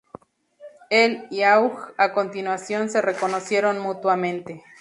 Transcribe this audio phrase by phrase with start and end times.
[0.89, 4.63] Él y Auge, a continuación, se reconocieron mutuamente.